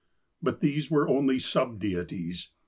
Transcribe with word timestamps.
But 0.41 0.61
these 0.61 0.89
were 0.89 1.07
only 1.07 1.37
sub 1.37 1.77
deities. 1.79 2.49